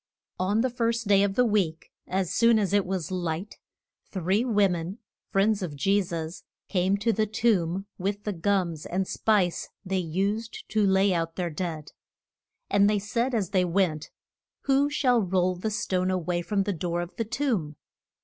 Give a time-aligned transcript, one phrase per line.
[0.39, 3.59] ON the first day of the week, as soon as it was light,
[4.09, 4.97] three wo men,
[5.29, 10.63] friends of Je sus, came to the tomb with the gums and spice they used
[10.69, 11.91] to lay out their dead.
[12.67, 14.09] And they said as they went,
[14.61, 17.75] Who shall roll the stone a way from the door of the tomb?